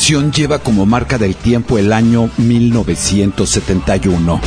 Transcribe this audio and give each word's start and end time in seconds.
Canción 0.00 0.32
lleva 0.32 0.60
como 0.60 0.86
marca 0.86 1.18
del 1.18 1.36
tiempo 1.36 1.76
el 1.76 1.92
año 1.92 2.30
1971. 2.38 4.40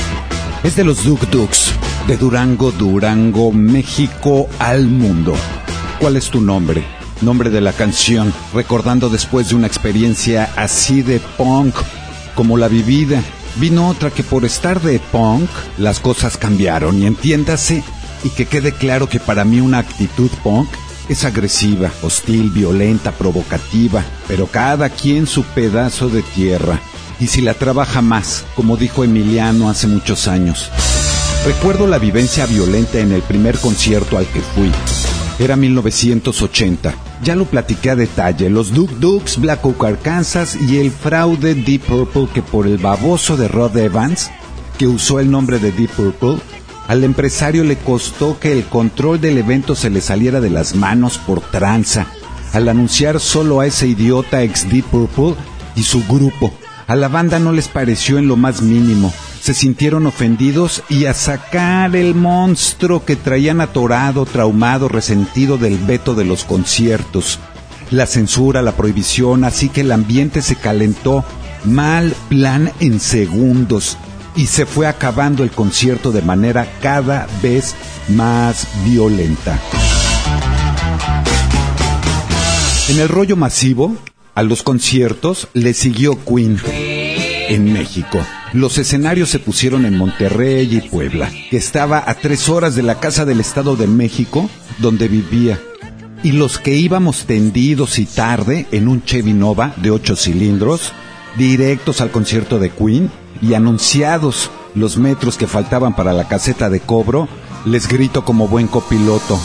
Es 0.64 0.76
de 0.76 0.84
los 0.84 1.04
Duk 1.04 1.30
Duks, 1.30 1.74
de 2.08 2.18
Durango, 2.18 2.72
Durango, 2.72 3.52
México 3.52 4.50
al 4.58 4.88
mundo. 4.88 5.36
¿Cuál 6.00 6.16
es 6.16 6.32
tu 6.32 6.42
nombre? 6.42 6.84
Nombre 7.22 7.52
de 7.52 7.62
la 7.62 7.72
canción, 7.72 8.34
recordando 8.52 9.10
después 9.10 9.50
de 9.50 9.56
una 9.56 9.68
experiencia 9.68 10.52
así 10.56 11.04
de 11.04 11.20
punk 11.38 11.76
como 12.34 12.58
la 12.58 12.68
vivida. 12.68 13.22
Vino 13.58 13.90
otra 13.90 14.10
que 14.10 14.24
por 14.24 14.46
estar 14.46 14.82
de 14.82 15.00
punk 15.12 15.48
las 15.78 16.00
cosas 16.00 16.36
cambiaron 16.36 17.00
y 17.00 17.06
entiéndase 17.06 17.84
y 18.24 18.30
que 18.30 18.48
quede 18.48 18.72
claro 18.72 19.08
que 19.08 19.20
para 19.20 19.46
mí 19.46 19.62
una 19.62 19.78
actitud 19.78 20.32
punk 20.44 20.70
es 21.10 21.26
agresiva, 21.26 21.92
hostil, 22.02 22.50
violenta, 22.50 23.12
provocativa, 23.12 24.04
pero 24.28 24.48
cada 24.48 24.90
quien 24.90 25.28
su 25.28 25.44
pedazo 25.44 26.10
de 26.10 26.22
tierra. 26.22 26.80
Y 27.20 27.28
si 27.28 27.42
la 27.42 27.54
trabaja 27.54 28.02
más, 28.02 28.46
como 28.56 28.78
dijo 28.78 29.04
Emiliano 29.04 29.70
hace 29.70 29.88
muchos 29.88 30.28
años. 30.28 30.70
Recuerdo 31.46 31.88
la 31.88 32.00
vivencia 32.00 32.46
violenta 32.46 33.00
en 33.00 33.12
el 33.12 33.22
primer 33.22 33.58
concierto 33.58 34.18
al 34.18 34.26
que 34.28 34.40
fui. 34.40 34.72
Era 35.40 35.56
1980. 35.56 36.94
Ya 37.24 37.36
lo 37.36 37.46
platiqué 37.46 37.90
a 37.90 37.96
detalle. 37.96 38.50
Los 38.50 38.74
Duke 38.74 38.96
Dukes, 39.00 39.38
Black 39.40 39.66
Oak 39.66 39.84
Arkansas 39.84 40.56
y 40.56 40.78
el 40.78 40.92
fraude 40.92 41.56
Deep 41.56 41.82
Purple 41.82 42.28
que 42.34 42.42
por 42.42 42.68
el 42.68 42.78
baboso 42.78 43.36
de 43.36 43.48
Rod 43.48 43.76
Evans, 43.78 44.32
que 44.78 44.88
usó 44.88 45.20
el 45.20 45.30
nombre 45.30 45.60
de 45.60 45.72
Deep 45.72 45.90
Purple, 45.92 46.38
al 46.88 47.04
empresario 47.04 47.64
le 47.64 47.78
costó 47.78 48.40
que 48.40 48.52
el 48.52 48.66
control 48.66 49.22
del 49.22 49.38
evento 49.38 49.76
se 49.76 49.90
le 49.90 50.02
saliera 50.02 50.42
de 50.42 50.50
las 50.50 50.76
manos 50.76 51.18
por 51.18 51.40
tranza, 51.40 52.08
al 52.52 52.68
anunciar 52.68 53.20
solo 53.20 53.62
a 53.62 53.68
ese 53.68 53.88
idiota 53.88 54.44
ex 54.44 54.70
Deep 54.70 54.86
Purple 54.86 55.36
y 55.76 55.84
su 55.84 56.04
grupo. 56.06 56.54
A 56.88 56.96
la 56.96 57.08
banda 57.08 57.40
no 57.40 57.54
les 57.54 57.70
pareció 57.70 58.18
en 58.18 58.28
lo 58.28 58.36
más 58.36 58.62
mínimo. 58.62 59.14
Se 59.42 59.54
sintieron 59.54 60.06
ofendidos 60.06 60.84
y 60.90 61.06
a 61.06 61.14
sacar 61.14 61.96
el 61.96 62.14
monstruo 62.14 63.06
que 63.06 63.16
traían 63.16 63.62
atorado, 63.62 64.26
traumado, 64.26 64.90
resentido 64.90 65.58
del 65.58 65.78
veto 65.78 66.14
de 66.14 66.26
los 66.26 66.44
conciertos. 66.44 67.40
La 67.92 68.06
censura, 68.06 68.62
la 68.62 68.74
prohibición, 68.74 69.46
así 69.46 69.70
que 69.70 69.82
el 69.82 69.92
ambiente 69.92 70.42
se 70.42 70.56
calentó. 70.56 71.24
Mal 71.64 72.14
plan 72.28 72.72
en 72.82 73.00
segundos 73.00 73.98
y 74.36 74.48
se 74.48 74.66
fue 74.66 74.88
acabando 74.88 75.44
el 75.44 75.52
concierto 75.52 76.12
de 76.12 76.22
manera 76.22 76.68
cada 76.82 77.28
vez 77.42 77.76
más 78.10 78.68
violenta. 78.86 79.60
En 82.90 83.00
el 83.00 83.08
rollo 83.10 83.36
masivo, 83.38 83.96
a 84.36 84.44
los 84.44 84.64
conciertos 84.64 85.48
le 85.54 85.74
siguió 85.74 86.18
Queen 86.26 86.60
en 87.48 87.72
México. 87.72 88.20
Los 88.52 88.78
escenarios 88.78 89.30
se 89.30 89.40
pusieron 89.40 89.86
en 89.86 89.98
Monterrey 89.98 90.68
y 90.72 90.90
Puebla, 90.90 91.32
que 91.50 91.58
estaba 91.58 92.04
a 92.06 92.16
tres 92.16 92.50
horas 92.50 92.76
de 92.76 92.84
la 92.84 93.00
Casa 93.00 93.26
del 93.26 93.40
Estado 93.40 93.76
de 93.76 93.88
México, 93.88 94.50
donde 94.80 95.08
vivía. 95.08 95.60
Y 96.24 96.34
los 96.34 96.58
que 96.58 96.76
íbamos 96.76 97.26
tendidos 97.26 98.00
y 98.00 98.06
tarde 98.06 98.68
en 98.72 98.88
un 98.88 99.04
Chevy 99.04 99.34
Nova 99.34 99.74
de 99.78 99.92
ocho 99.92 100.16
cilindros, 100.16 100.92
directos 101.38 102.02
al 102.02 102.12
concierto 102.12 102.60
de 102.60 102.70
Queen, 102.70 103.10
y 103.44 103.54
anunciados 103.54 104.50
los 104.74 104.98
metros 104.98 105.38
que 105.38 105.48
faltaban 105.48 105.96
para 105.96 106.14
la 106.14 106.28
caseta 106.28 106.70
de 106.70 106.80
cobro, 106.80 107.28
les 107.66 107.88
grito 107.88 108.24
como 108.24 108.48
buen 108.48 108.68
copiloto. 108.68 109.38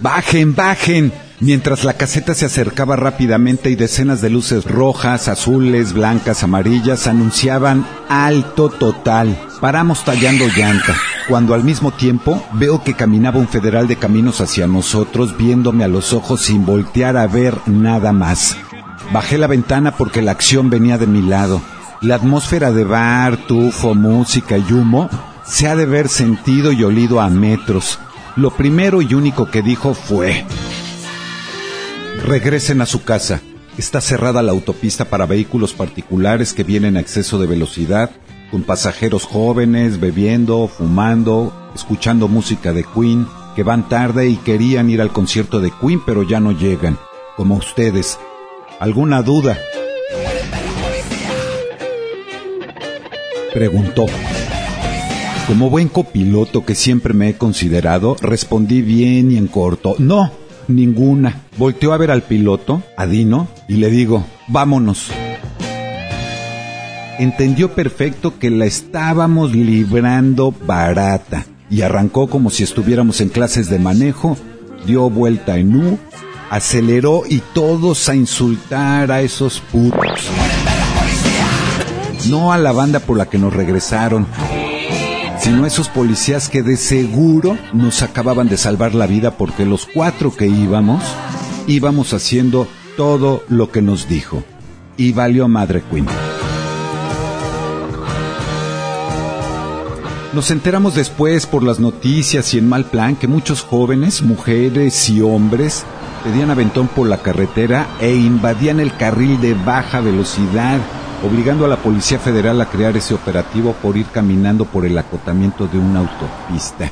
Bajen, 0.00 0.54
bajen. 0.54 1.12
Mientras 1.40 1.84
la 1.84 1.94
caseta 1.94 2.34
se 2.34 2.44
acercaba 2.44 2.96
rápidamente 2.96 3.70
y 3.70 3.74
decenas 3.74 4.20
de 4.20 4.28
luces 4.28 4.66
rojas, 4.66 5.26
azules, 5.26 5.94
blancas, 5.94 6.42
amarillas 6.42 7.06
anunciaban 7.06 7.86
alto 8.08 8.68
total. 8.68 9.40
Paramos 9.58 10.04
tallando 10.04 10.46
llanta, 10.54 10.94
cuando 11.28 11.54
al 11.54 11.64
mismo 11.64 11.92
tiempo 11.92 12.44
veo 12.52 12.84
que 12.84 12.94
caminaba 12.94 13.38
un 13.38 13.48
federal 13.48 13.88
de 13.88 13.96
caminos 13.96 14.40
hacia 14.42 14.66
nosotros 14.66 15.36
viéndome 15.36 15.82
a 15.82 15.88
los 15.88 16.12
ojos 16.12 16.42
sin 16.42 16.66
voltear 16.66 17.16
a 17.16 17.26
ver 17.26 17.56
nada 17.66 18.12
más. 18.12 18.56
Bajé 19.12 19.38
la 19.38 19.46
ventana 19.46 19.96
porque 19.96 20.22
la 20.22 20.32
acción 20.32 20.70
venía 20.70 20.98
de 20.98 21.06
mi 21.06 21.22
lado. 21.22 21.62
La 22.02 22.14
atmósfera 22.14 22.72
de 22.72 22.84
bar, 22.84 23.36
tufo, 23.46 23.94
música 23.94 24.56
y 24.56 24.72
humo 24.72 25.10
se 25.44 25.68
ha 25.68 25.76
de 25.76 25.84
ver 25.84 26.08
sentido 26.08 26.72
y 26.72 26.82
olido 26.82 27.20
a 27.20 27.28
metros. 27.28 27.98
Lo 28.36 28.52
primero 28.52 29.02
y 29.02 29.12
único 29.12 29.50
que 29.50 29.60
dijo 29.60 29.92
fue, 29.92 30.46
regresen 32.24 32.80
a 32.80 32.86
su 32.86 33.02
casa. 33.02 33.42
Está 33.76 34.00
cerrada 34.00 34.42
la 34.42 34.52
autopista 34.52 35.04
para 35.04 35.26
vehículos 35.26 35.74
particulares 35.74 36.54
que 36.54 36.64
vienen 36.64 36.96
a 36.96 37.00
exceso 37.00 37.38
de 37.38 37.46
velocidad, 37.46 38.10
con 38.50 38.62
pasajeros 38.62 39.26
jóvenes 39.26 40.00
bebiendo, 40.00 40.68
fumando, 40.68 41.52
escuchando 41.74 42.28
música 42.28 42.72
de 42.72 42.82
Queen, 42.82 43.26
que 43.54 43.62
van 43.62 43.90
tarde 43.90 44.26
y 44.26 44.36
querían 44.36 44.88
ir 44.88 45.02
al 45.02 45.12
concierto 45.12 45.60
de 45.60 45.70
Queen 45.70 46.00
pero 46.06 46.22
ya 46.22 46.40
no 46.40 46.52
llegan, 46.52 46.98
como 47.36 47.56
ustedes. 47.56 48.18
¿Alguna 48.78 49.20
duda? 49.20 49.58
Preguntó. 53.52 54.06
Como 55.46 55.70
buen 55.70 55.88
copiloto 55.88 56.64
que 56.64 56.74
siempre 56.74 57.12
me 57.12 57.30
he 57.30 57.34
considerado, 57.34 58.16
respondí 58.20 58.82
bien 58.82 59.32
y 59.32 59.36
en 59.36 59.48
corto. 59.48 59.96
No, 59.98 60.30
ninguna. 60.68 61.42
Volteó 61.56 61.92
a 61.92 61.96
ver 61.96 62.10
al 62.10 62.22
piloto, 62.22 62.82
a 62.96 63.06
Dino, 63.06 63.48
y 63.68 63.74
le 63.74 63.90
digo, 63.90 64.24
vámonos. 64.46 65.10
Entendió 67.18 67.74
perfecto 67.74 68.38
que 68.38 68.50
la 68.50 68.66
estábamos 68.66 69.52
librando 69.52 70.54
barata 70.66 71.44
y 71.68 71.82
arrancó 71.82 72.28
como 72.28 72.50
si 72.50 72.62
estuviéramos 72.62 73.20
en 73.20 73.28
clases 73.28 73.68
de 73.68 73.78
manejo, 73.78 74.36
dio 74.86 75.10
vuelta 75.10 75.58
en 75.58 75.76
U, 75.76 75.98
aceleró 76.48 77.22
y 77.28 77.42
todos 77.52 78.08
a 78.08 78.14
insultar 78.14 79.12
a 79.12 79.20
esos 79.20 79.60
putos. 79.60 80.30
No 82.28 82.52
a 82.52 82.58
la 82.58 82.72
banda 82.72 83.00
por 83.00 83.16
la 83.16 83.26
que 83.26 83.38
nos 83.38 83.54
regresaron, 83.54 84.26
sino 85.38 85.64
a 85.64 85.66
esos 85.66 85.88
policías 85.88 86.48
que 86.48 86.62
de 86.62 86.76
seguro 86.76 87.56
nos 87.72 88.02
acababan 88.02 88.48
de 88.48 88.56
salvar 88.56 88.94
la 88.94 89.06
vida 89.06 89.32
porque 89.32 89.64
los 89.64 89.86
cuatro 89.86 90.34
que 90.34 90.46
íbamos, 90.46 91.02
íbamos 91.66 92.12
haciendo 92.12 92.68
todo 92.96 93.42
lo 93.48 93.70
que 93.70 93.80
nos 93.80 94.08
dijo. 94.08 94.44
Y 94.96 95.12
valió 95.12 95.48
madre 95.48 95.82
Queen. 95.90 96.06
Nos 100.34 100.50
enteramos 100.50 100.94
después 100.94 101.46
por 101.46 101.62
las 101.62 101.80
noticias 101.80 102.54
y 102.54 102.58
en 102.58 102.68
mal 102.68 102.84
plan 102.84 103.16
que 103.16 103.26
muchos 103.26 103.62
jóvenes, 103.62 104.22
mujeres 104.22 105.08
y 105.08 105.22
hombres 105.22 105.84
pedían 106.22 106.50
aventón 106.50 106.86
por 106.86 107.08
la 107.08 107.18
carretera 107.18 107.88
e 107.98 108.14
invadían 108.14 108.78
el 108.78 108.94
carril 108.94 109.40
de 109.40 109.54
baja 109.54 110.00
velocidad 110.00 110.78
obligando 111.22 111.64
a 111.64 111.68
la 111.68 111.76
Policía 111.76 112.18
Federal 112.18 112.60
a 112.60 112.66
crear 112.66 112.96
ese 112.96 113.14
operativo 113.14 113.74
por 113.74 113.96
ir 113.96 114.06
caminando 114.06 114.64
por 114.64 114.86
el 114.86 114.96
acotamiento 114.96 115.66
de 115.66 115.78
una 115.78 116.00
autopista. 116.00 116.90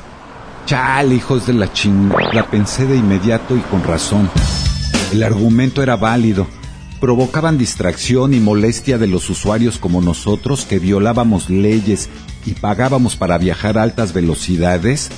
Chale, 0.65 1.15
hijos 1.15 1.47
de 1.47 1.53
la 1.53 1.71
chingada, 1.73 2.45
pensé 2.49 2.85
de 2.85 2.95
inmediato 2.95 3.57
y 3.57 3.61
con 3.61 3.83
razón. 3.83 4.29
El 5.11 5.23
argumento 5.23 5.81
era 5.81 5.95
válido. 5.95 6.47
Provocaban 6.99 7.57
distracción 7.57 8.33
y 8.33 8.39
molestia 8.39 8.97
de 8.97 9.07
los 9.07 9.29
usuarios 9.29 9.77
como 9.79 10.01
nosotros 10.01 10.65
que 10.65 10.79
violábamos 10.79 11.49
leyes 11.49 12.09
y 12.45 12.51
pagábamos 12.51 13.15
para 13.15 13.37
viajar 13.37 13.77
a 13.77 13.83
altas 13.83 14.13
velocidades 14.13 15.09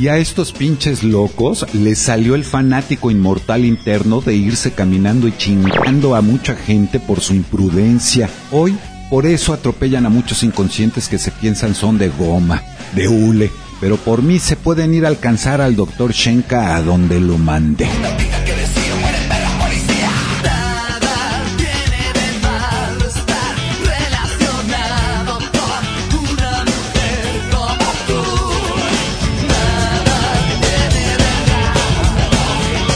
y 0.00 0.08
a 0.08 0.16
estos 0.16 0.52
pinches 0.52 1.02
locos 1.04 1.66
les 1.74 1.98
salió 1.98 2.34
el 2.34 2.44
fanático 2.44 3.10
inmortal 3.10 3.66
interno 3.66 4.22
de 4.22 4.34
irse 4.34 4.72
caminando 4.72 5.28
y 5.28 5.36
chingando 5.36 6.14
a 6.14 6.22
mucha 6.22 6.56
gente 6.56 6.98
por 6.98 7.20
su 7.20 7.34
imprudencia. 7.34 8.30
Hoy, 8.50 8.78
por 9.10 9.26
eso 9.26 9.52
atropellan 9.52 10.06
a 10.06 10.08
muchos 10.08 10.42
inconscientes 10.42 11.06
que 11.06 11.18
se 11.18 11.30
piensan 11.30 11.74
son 11.74 11.98
de 11.98 12.08
goma, 12.08 12.62
de 12.94 13.08
hule. 13.08 13.50
Pero 13.78 13.98
por 13.98 14.22
mí 14.22 14.38
se 14.38 14.56
pueden 14.56 14.94
ir 14.94 15.04
a 15.04 15.08
alcanzar 15.08 15.60
al 15.60 15.76
doctor 15.76 16.12
Shenka 16.12 16.76
a 16.76 16.82
donde 16.82 17.20
lo 17.20 17.36
mande. 17.36 17.86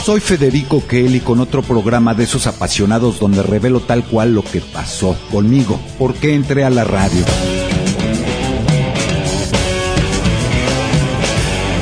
Soy 0.05 0.19
Federico 0.19 0.85
Kelly 0.85 1.19
con 1.19 1.39
otro 1.39 1.63
programa 1.63 2.13
de 2.13 2.25
esos 2.25 2.45
apasionados 2.45 3.19
donde 3.19 3.41
revelo 3.41 3.79
tal 3.79 4.03
cual 4.03 4.35
lo 4.35 4.43
que 4.43 4.61
pasó 4.61 5.17
conmigo, 5.31 5.79
por 5.97 6.13
qué 6.13 6.35
entré 6.35 6.63
a 6.63 6.69
la 6.69 6.83
radio. 6.83 7.25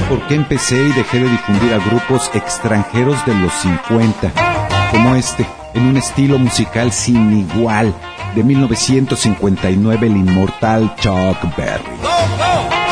¿Por 0.07 0.25
qué 0.27 0.35
empecé 0.35 0.77
y 0.77 0.93
dejé 0.93 1.19
de 1.19 1.29
difundir 1.29 1.73
a 1.73 1.85
grupos 1.85 2.31
extranjeros 2.33 3.25
de 3.25 3.35
los 3.35 3.51
50? 3.55 4.31
como 4.89 5.15
este, 5.15 5.45
en 5.73 5.87
un 5.87 5.97
estilo 5.97 6.39
musical 6.39 6.93
sin 6.93 7.37
igual, 7.37 7.93
de 8.35 8.43
1959 8.45 10.07
el 10.07 10.15
inmortal 10.15 10.95
Chuck 10.95 11.57
Berry. 11.57 12.82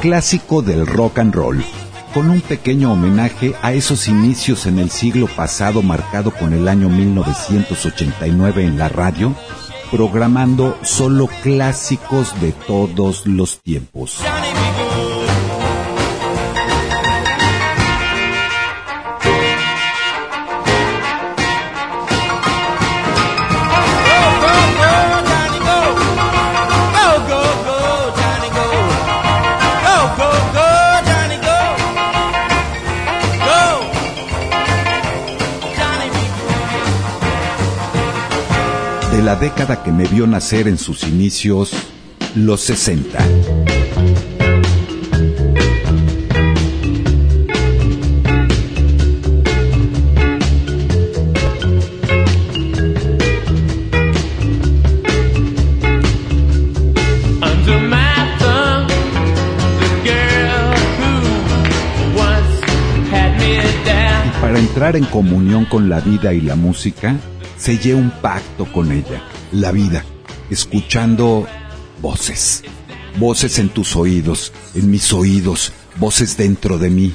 Clásico 0.00 0.62
del 0.62 0.86
rock 0.86 1.18
and 1.18 1.34
roll 1.34 1.62
con 2.12 2.30
un 2.30 2.40
pequeño 2.40 2.92
homenaje 2.92 3.54
a 3.62 3.72
esos 3.72 4.08
inicios 4.08 4.66
en 4.66 4.78
el 4.78 4.90
siglo 4.90 5.26
pasado 5.26 5.82
marcado 5.82 6.30
con 6.30 6.54
el 6.54 6.66
año 6.68 6.88
1989 6.88 8.64
en 8.64 8.78
la 8.78 8.88
radio, 8.88 9.34
programando 9.90 10.78
solo 10.82 11.28
clásicos 11.42 12.40
de 12.40 12.52
todos 12.52 13.26
los 13.26 13.60
tiempos. 13.60 14.20
La 39.26 39.34
década 39.34 39.82
que 39.82 39.90
me 39.90 40.04
vio 40.04 40.24
nacer 40.24 40.68
en 40.68 40.78
sus 40.78 41.02
inicios, 41.02 41.72
los 42.36 42.60
60. 42.60 43.18
para 64.40 64.60
entrar 64.60 64.94
en 64.94 65.04
comunión 65.06 65.64
con 65.64 65.88
la 65.88 65.98
vida 65.98 66.32
y 66.32 66.40
la 66.40 66.54
música, 66.54 67.16
sellé 67.66 67.96
un 67.96 68.12
pacto 68.22 68.64
con 68.72 68.92
ella, 68.92 69.20
la 69.50 69.72
vida, 69.72 70.04
escuchando 70.50 71.48
voces, 72.00 72.62
voces 73.18 73.58
en 73.58 73.70
tus 73.70 73.96
oídos, 73.96 74.52
en 74.76 74.88
mis 74.88 75.12
oídos, 75.12 75.72
voces 75.96 76.36
dentro 76.36 76.78
de 76.78 76.90
mí. 76.90 77.12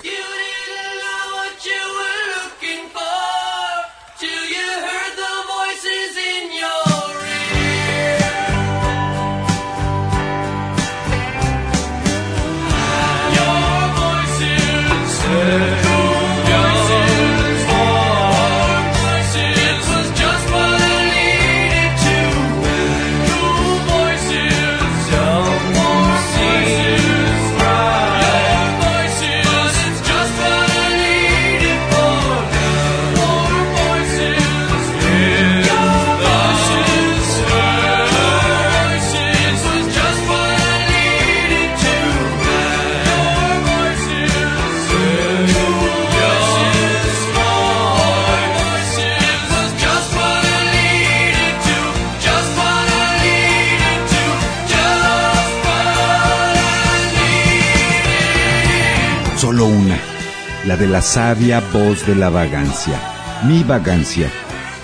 La 59.43 60.77
de 60.77 60.87
la 60.87 61.01
sabia 61.01 61.61
voz 61.73 62.05
de 62.05 62.15
la 62.15 62.29
vagancia. 62.29 62.99
Mi 63.43 63.63
vagancia 63.63 64.29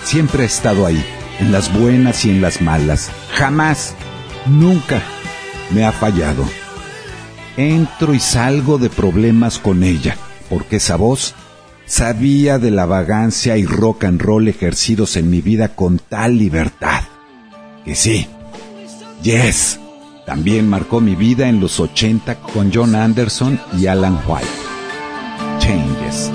siempre 0.02 0.42
ha 0.42 0.46
estado 0.46 0.84
ahí, 0.84 1.00
en 1.38 1.52
las 1.52 1.72
buenas 1.72 2.24
y 2.24 2.30
en 2.30 2.40
las 2.40 2.60
malas. 2.60 3.08
Jamás, 3.34 3.94
nunca 4.46 5.00
me 5.70 5.84
ha 5.84 5.92
fallado. 5.92 6.44
Entro 7.56 8.14
y 8.14 8.18
salgo 8.18 8.78
de 8.78 8.90
problemas 8.90 9.60
con 9.60 9.84
ella, 9.84 10.16
porque 10.48 10.76
esa 10.76 10.96
voz 10.96 11.34
sabía 11.86 12.58
de 12.58 12.72
la 12.72 12.84
vagancia 12.84 13.56
y 13.56 13.64
rock 13.64 14.04
and 14.04 14.20
roll 14.20 14.48
ejercidos 14.48 15.16
en 15.16 15.30
mi 15.30 15.40
vida 15.40 15.76
con 15.76 16.00
tal 16.00 16.36
libertad. 16.36 17.02
Que 17.84 17.94
sí, 17.94 18.26
yes, 19.22 19.78
también 20.28 20.68
marcó 20.68 21.00
mi 21.00 21.14
vida 21.14 21.48
en 21.48 21.58
los 21.58 21.80
80 21.80 22.40
con 22.52 22.70
John 22.70 22.94
Anderson 22.94 23.58
y 23.78 23.86
Alan 23.86 24.20
White. 24.28 24.46
changes. 25.58 26.30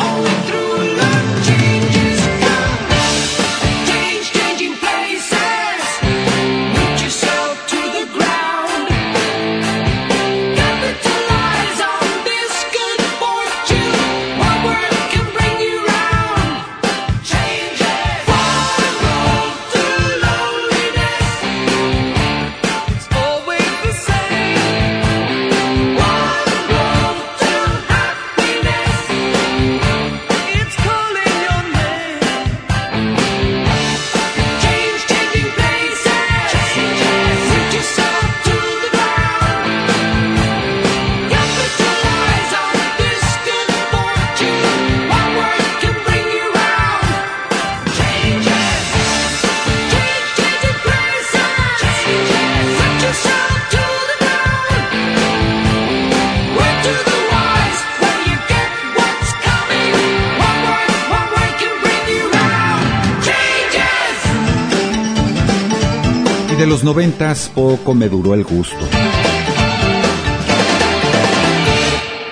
Los 66.84 66.96
noventas 66.96 67.50
poco 67.56 67.94
me 67.94 68.10
duró 68.10 68.34
el 68.34 68.44
gusto. 68.44 68.76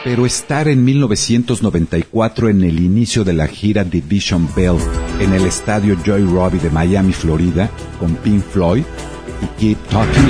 Pero 0.03 0.25
estar 0.25 0.67
en 0.67 0.83
1994 0.83 2.49
en 2.49 2.63
el 2.63 2.81
inicio 2.81 3.23
de 3.23 3.31
la 3.31 3.47
gira 3.47 3.85
Division 3.85 4.49
Bell 4.53 4.77
en 5.19 5.33
el 5.33 5.45
estadio 5.45 5.95
Joy 6.03 6.25
Robbie 6.25 6.59
de 6.59 6.69
Miami, 6.69 7.13
Florida, 7.13 7.69
con 7.97 8.15
Pink 8.15 8.43
Floyd 8.43 8.83
y 9.41 9.59
Keep 9.59 9.77
Talking, 9.87 10.29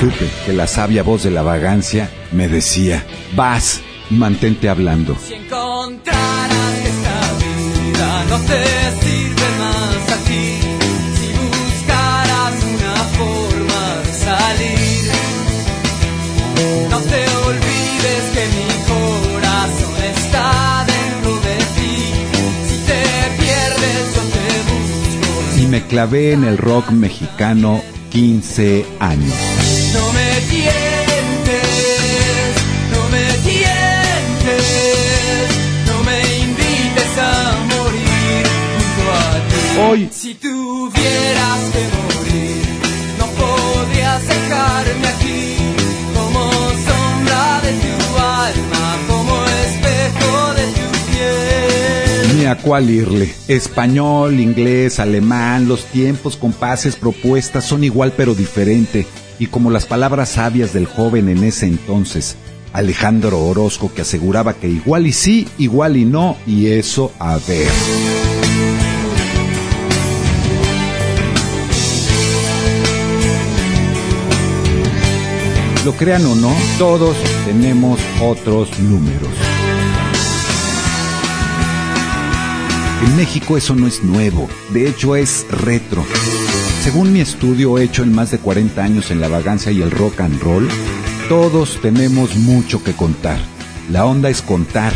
supe 0.00 0.28
que 0.44 0.52
la 0.52 0.66
sabia 0.66 1.02
voz 1.02 1.22
de 1.22 1.30
la 1.30 1.42
vagancia 1.42 2.10
me 2.32 2.48
decía, 2.48 3.02
vas 3.34 3.80
mantente 4.10 4.68
hablando. 4.68 5.16
Si 5.16 5.34
encontraras 5.34 6.78
esta 6.84 7.20
vida 7.38 8.24
no 8.28 8.38
te 8.40 8.64
sirve 9.00 9.58
más 9.58 10.12
a 10.12 10.24
ti 10.24 10.87
me 25.78 25.86
clavé 25.86 26.32
en 26.32 26.42
el 26.42 26.58
rock 26.58 26.90
mexicano 26.90 27.80
15 28.10 28.84
años. 28.98 29.34
No 29.94 30.12
me 30.12 30.40
tientes, 30.50 31.62
no 32.92 33.08
me 33.14 33.26
tientes, 33.48 34.66
no 35.86 35.96
me 36.02 36.18
invites 36.46 37.18
a 37.18 37.32
morir 37.72 38.44
junto 38.74 39.02
a 39.12 39.22
ti. 39.48 39.62
Hoy 39.88 40.08
Si 40.10 40.34
tuvieras 40.34 41.60
que 41.72 41.84
morir, 41.98 42.64
no 43.18 43.26
podrías 43.40 44.22
dejarme 44.26 44.77
a 52.48 52.56
cuál 52.56 52.90
irle. 52.90 53.32
Español, 53.48 54.40
inglés, 54.40 54.98
alemán, 54.98 55.68
los 55.68 55.84
tiempos, 55.86 56.36
compases, 56.36 56.96
propuestas 56.96 57.64
son 57.64 57.84
igual 57.84 58.12
pero 58.16 58.34
diferente. 58.34 59.06
Y 59.38 59.46
como 59.46 59.70
las 59.70 59.86
palabras 59.86 60.30
sabias 60.30 60.72
del 60.72 60.86
joven 60.86 61.28
en 61.28 61.44
ese 61.44 61.66
entonces, 61.66 62.36
Alejandro 62.72 63.44
Orozco, 63.44 63.92
que 63.94 64.02
aseguraba 64.02 64.54
que 64.54 64.68
igual 64.68 65.06
y 65.06 65.12
sí, 65.12 65.48
igual 65.58 65.96
y 65.96 66.04
no, 66.04 66.36
y 66.46 66.66
eso 66.66 67.12
a 67.18 67.38
ver. 67.38 67.68
Lo 75.84 75.92
crean 75.92 76.26
o 76.26 76.34
no, 76.34 76.52
todos 76.78 77.16
tenemos 77.46 77.98
otros 78.20 78.78
números. 78.80 79.57
En 83.02 83.16
México 83.16 83.56
eso 83.56 83.74
no 83.74 83.86
es 83.86 84.02
nuevo, 84.02 84.48
de 84.70 84.88
hecho 84.88 85.16
es 85.16 85.46
retro. 85.50 86.04
Según 86.82 87.12
mi 87.12 87.20
estudio 87.20 87.78
hecho 87.78 88.02
en 88.02 88.12
más 88.12 88.30
de 88.30 88.38
40 88.38 88.82
años 88.82 89.10
en 89.10 89.20
la 89.20 89.28
vagancia 89.28 89.70
y 89.70 89.82
el 89.82 89.90
rock 89.90 90.20
and 90.20 90.40
roll, 90.40 90.68
todos 91.28 91.78
tenemos 91.80 92.36
mucho 92.36 92.82
que 92.82 92.94
contar. 92.94 93.38
La 93.90 94.04
onda 94.04 94.30
es 94.30 94.42
contar 94.42 94.92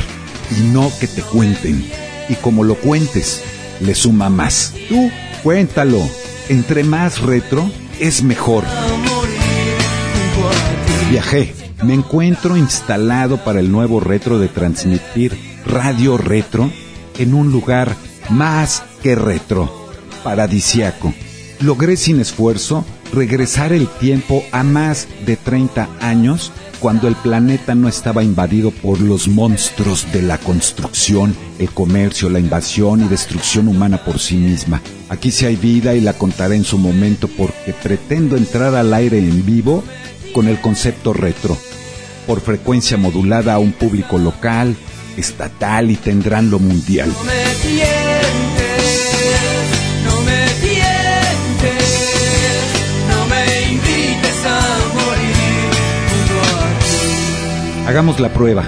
y 0.51 0.73
no 0.73 0.91
que 0.99 1.07
te 1.07 1.23
cuenten. 1.23 1.85
Y 2.29 2.35
como 2.35 2.65
lo 2.65 2.75
cuentes, 2.75 3.43
le 3.81 3.95
suma 3.95 4.29
más. 4.31 4.75
Tú 4.89 5.11
cuéntalo. 5.43 6.01
Entre 6.49 6.85
más 6.85 7.21
retro, 7.21 7.71
es 8.01 8.23
mejor. 8.23 8.65
Viajé. 11.11 11.55
Me 11.83 11.95
encuentro 11.95 12.57
instalado 12.57 13.39
para 13.39 13.59
el 13.61 13.73
nuevo 13.73 13.99
retro 13.99 14.39
de 14.39 14.49
transmitir 14.49 15.37
Radio 15.67 16.17
Retro 16.17 16.71
en 17.23 17.35
un 17.35 17.51
lugar 17.51 17.97
más 18.31 18.83
que 19.03 19.15
retro, 19.15 19.91
paradisiaco. 20.23 21.15
Logré 21.61 21.97
sin 21.97 22.21
esfuerzo 22.21 22.85
regresar 23.13 23.73
el 23.73 23.89
tiempo 23.89 24.45
a 24.53 24.63
más 24.63 25.07
de 25.27 25.37
30 25.37 25.89
años 26.01 26.53
cuando 26.81 27.07
el 27.07 27.15
planeta 27.15 27.77
no 27.77 27.89
estaba 27.89 28.25
invadido 28.25 28.73
por 28.73 29.01
los 29.01 29.29
monstruos 29.29 30.11
de 30.13 30.23
la 30.23 30.39
construcción, 30.39 31.37
el 31.61 31.71
comercio, 31.71 32.29
la 32.29 32.41
invasión 32.41 33.05
y 33.05 33.09
destrucción 33.09 33.69
humana 33.69 34.05
por 34.05 34.19
sí 34.19 34.35
misma. 34.35 34.83
Aquí 35.09 35.31
sí 35.31 35.47
hay 35.47 35.55
vida 35.55 35.95
y 35.95 36.01
la 36.01 36.15
contaré 36.15 36.57
en 36.57 36.65
su 36.65 36.79
momento 36.79 37.29
porque 37.29 37.73
pretendo 37.73 38.37
entrar 38.37 38.75
al 38.75 38.93
aire 38.95 39.19
en 39.19 39.47
vivo 39.47 39.85
con 40.35 40.49
el 40.49 40.61
concepto 40.61 41.13
retro, 41.13 41.57
por 42.27 42.41
frecuencia 42.41 42.97
modulada 42.97 43.55
a 43.55 43.59
un 43.61 43.73
público 43.73 44.19
local, 44.19 44.75
estatal 45.17 45.91
y 45.91 45.97
tendrán 45.97 46.51
lo 46.51 46.59
mundial. 46.59 47.09
No 47.09 47.25
me 47.25 47.45
tientes, 47.63 48.83
no 50.05 50.21
me 50.23 50.47
tientes, 50.61 51.85
no 53.09 53.27
me 53.27 53.43
invites 53.73 54.45
a 54.47 54.61
morir 54.95 55.71
a. 57.85 57.89
Hagamos 57.89 58.21
la 58.21 58.29
prueba. 58.33 58.65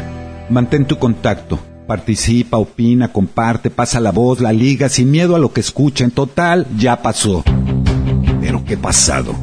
Mantén 0.51 0.87
tu 0.87 0.99
contacto. 0.99 1.59
Participa, 1.87 2.57
opina, 2.57 3.09
comparte, 3.09 3.69
pasa 3.71 4.01
la 4.01 4.11
voz, 4.11 4.41
la 4.41 4.53
liga, 4.53 4.89
sin 4.89 5.11
miedo 5.11 5.37
a 5.37 5.39
lo 5.39 5.53
que 5.53 5.61
escuchen. 5.61 6.11
Total, 6.11 6.67
ya 6.77 7.03
pasó. 7.03 7.45
Pero 8.41 8.65
qué 8.65 8.77
pasado. 8.77 9.35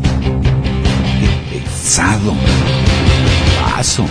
Qué 1.20 1.60
pesado. 1.60 2.34
Paso. 3.64 4.06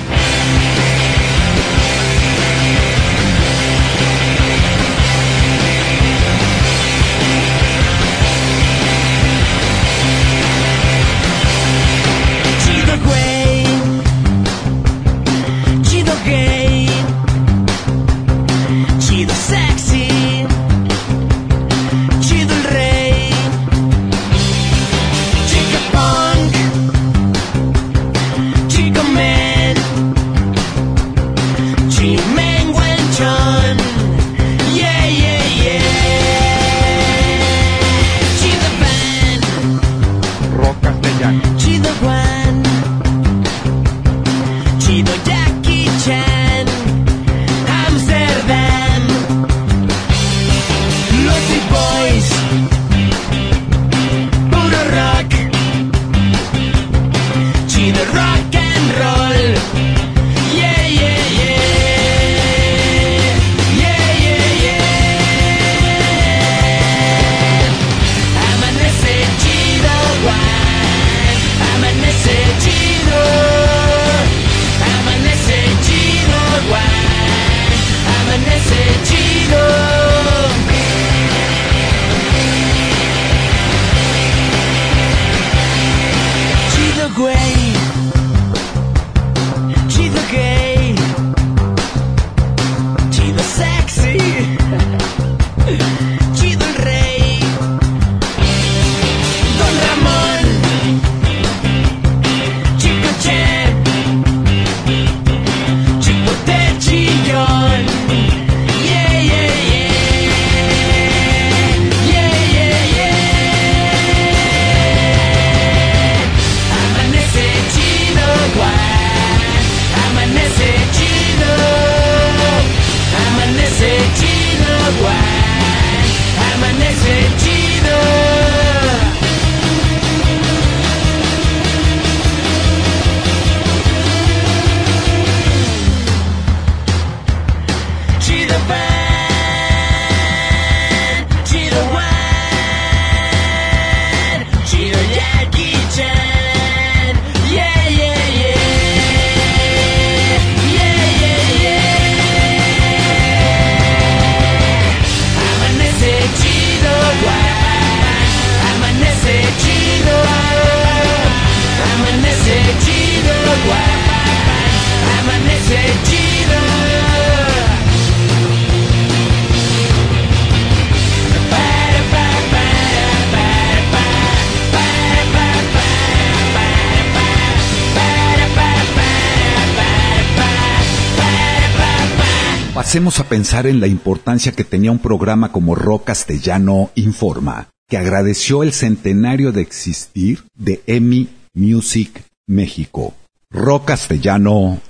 Hacemos 182.90 183.20
a 183.20 183.28
pensar 183.28 183.68
en 183.68 183.78
la 183.78 183.86
importancia 183.86 184.50
que 184.50 184.64
tenía 184.64 184.90
un 184.90 184.98
programa 184.98 185.52
como 185.52 185.76
Rock 185.76 186.06
Castellano 186.06 186.90
Informa, 186.96 187.68
que 187.88 187.96
agradeció 187.96 188.64
el 188.64 188.72
centenario 188.72 189.52
de 189.52 189.60
existir 189.60 190.42
de 190.56 190.82
EMI 190.88 191.28
Music 191.54 192.24
México. 192.48 193.14
Rock 193.48 193.84
Castellano 193.84 194.80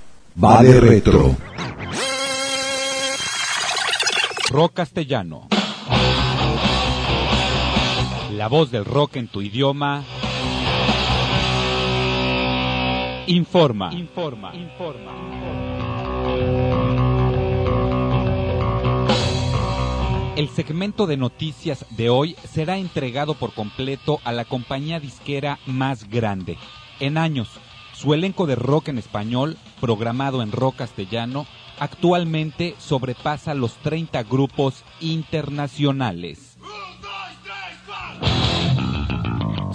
va 0.43 0.63
de 0.63 0.79
retro. 0.79 1.35
Rock 4.49 4.73
Castellano. 4.73 5.47
La 8.31 8.47
voz 8.47 8.71
del 8.71 8.85
rock 8.85 9.17
en 9.17 9.27
tu 9.27 9.43
idioma. 9.43 10.03
Informa. 13.27 13.93
Informa. 13.93 14.55
Informa. 14.55 15.60
El 20.41 20.49
segmento 20.49 21.05
de 21.05 21.17
noticias 21.17 21.85
de 21.91 22.09
hoy 22.09 22.35
será 22.51 22.79
entregado 22.79 23.35
por 23.35 23.53
completo 23.53 24.19
a 24.23 24.31
la 24.31 24.43
compañía 24.43 24.99
disquera 24.99 25.59
más 25.67 26.09
grande. 26.09 26.57
En 26.99 27.19
años, 27.19 27.47
su 27.93 28.15
elenco 28.15 28.47
de 28.47 28.55
rock 28.55 28.87
en 28.87 28.97
español, 28.97 29.55
programado 29.79 30.41
en 30.41 30.51
rock 30.51 30.77
castellano, 30.77 31.45
actualmente 31.77 32.73
sobrepasa 32.79 33.53
los 33.53 33.75
30 33.83 34.23
grupos 34.23 34.83
internacionales. 34.99 36.57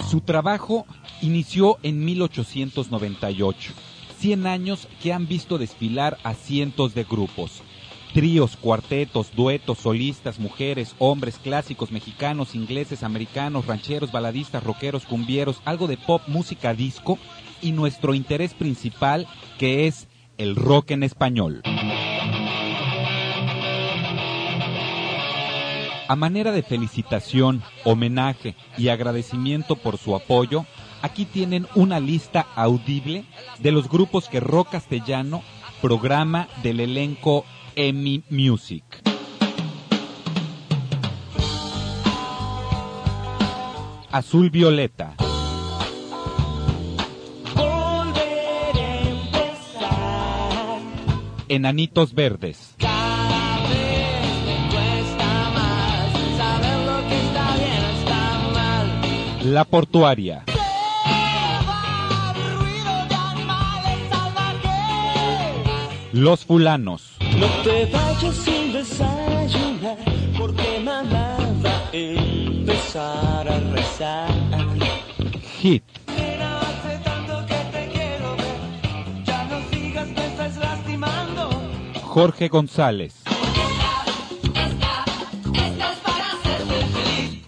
Su 0.09 0.19
trabajo 0.19 0.85
inició 1.21 1.77
en 1.81 2.03
1898, 2.03 3.71
100 4.19 4.45
años 4.45 4.89
que 5.01 5.13
han 5.13 5.29
visto 5.29 5.57
desfilar 5.57 6.17
a 6.25 6.33
cientos 6.33 6.93
de 6.93 7.05
grupos. 7.05 7.63
Tríos, 8.13 8.57
cuartetos, 8.57 9.35
duetos, 9.35 9.79
solistas, 9.79 10.39
mujeres, 10.39 10.95
hombres, 10.97 11.37
clásicos, 11.37 11.91
mexicanos, 11.91 12.55
ingleses, 12.55 13.03
americanos, 13.03 13.67
rancheros, 13.67 14.11
baladistas, 14.11 14.63
rockeros, 14.63 15.05
cumbieros, 15.05 15.61
algo 15.65 15.87
de 15.87 15.97
pop, 15.97 16.21
música 16.27 16.73
disco 16.73 17.19
y 17.61 17.73
nuestro 17.73 18.13
interés 18.13 18.53
principal 18.53 19.27
que 19.59 19.87
es 19.87 20.07
el 20.37 20.55
rock 20.55 20.91
en 20.91 21.03
español. 21.03 21.61
A 26.09 26.15
manera 26.15 26.53
de 26.53 26.63
felicitación, 26.63 27.61
homenaje 27.83 28.55
y 28.77 28.87
agradecimiento 28.87 29.75
por 29.75 29.97
su 29.97 30.15
apoyo, 30.15 30.65
aquí 31.01 31.25
tienen 31.25 31.67
una 31.75 31.99
lista 31.99 32.47
audible 32.55 33.25
de 33.59 33.71
los 33.73 33.89
grupos 33.89 34.29
que 34.29 34.39
Rock 34.39 34.71
Castellano 34.71 35.43
programa 35.81 36.47
del 36.63 36.79
elenco 36.79 37.45
EMI 37.79 38.23
Music. 38.31 38.83
Azul 44.11 44.49
Violeta, 44.49 45.13
Volver 47.55 48.75
a 48.75 49.01
empezar. 49.09 50.79
Enanitos 51.49 52.15
Verdes, 52.15 52.73
Cada 52.79 53.59
vez 53.69 54.45
me 54.47 54.69
cuesta 54.71 55.49
más 55.53 56.11
saber 56.35 56.79
lo 56.79 57.07
que 57.07 57.17
está 57.27 57.55
bien 57.57 57.83
está 57.99 58.39
mal. 58.55 59.53
La 59.53 59.65
Portuaria. 59.65 60.43
Los 66.13 66.45
Fulanos, 66.45 67.16
No 67.39 67.47
te 67.63 67.85
vayas 67.85 68.35
sin 68.35 68.73
desayunar, 68.73 69.97
porque 70.37 70.79
mamá 70.83 71.37
va 71.63 71.77
a 71.77 71.89
empezar 71.93 73.47
a 73.47 73.59
rezar. 73.71 74.29
Hit. 75.59 75.83
Jorge 82.17 82.47
González, 82.47 83.13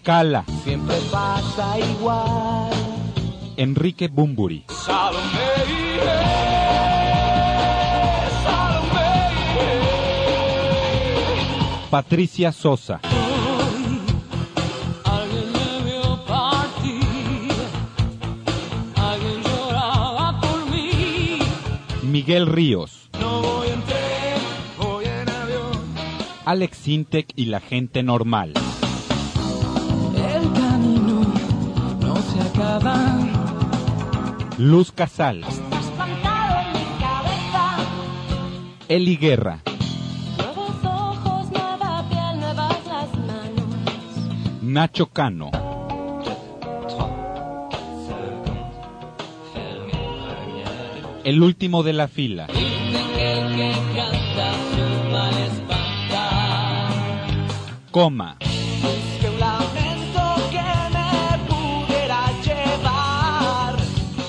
Cala, 0.04 0.46
Siempre 0.64 0.96
pasa 1.12 1.80
igual. 1.80 2.70
Enrique 3.58 4.08
Bumburi, 4.08 4.66
Salome, 4.70 5.19
por 20.42 20.66
mí. 20.72 21.40
Miguel 22.04 22.48
Ríos, 22.48 23.10
No 23.20 23.42
voy 23.42 23.68
en 23.70 23.82
tren, 23.82 24.42
voy 24.78 25.06
en 25.06 25.30
avión. 25.30 25.72
Alex 26.46 26.78
Sintek 26.78 27.34
y 27.36 27.46
la 27.46 27.60
gente 27.60 28.04
normal. 28.04 28.54
El 30.16 30.54
camino 30.54 31.22
no 32.00 32.16
se 32.16 32.42
acaba. 32.42 33.18
Luz 34.58 34.92
Casal. 34.92 35.44
Eli 38.90 39.18
Guerra, 39.18 39.62
Nacho 44.70 45.08
Cano, 45.08 45.50
el 51.24 51.42
último 51.42 51.82
de 51.82 51.94
la 51.94 52.08
fila. 52.08 52.46
Coma. 57.90 58.38